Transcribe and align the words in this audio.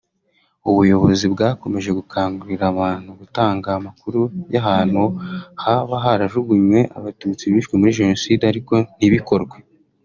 ubuyobozi 0.69 1.25
bwakomeje 1.33 1.89
gukangurira 1.97 2.63
abantu 2.73 3.09
gutanga 3.19 3.67
amakuru 3.79 4.21
y’ahantu 4.53 5.03
haba 5.63 5.95
harajugunywe 6.03 6.79
abatutsi 6.97 7.43
bishwe 7.53 7.73
muri 7.79 7.97
Jenoside 7.99 8.43
ariko 8.51 8.73
ntibikorwe 8.97 9.57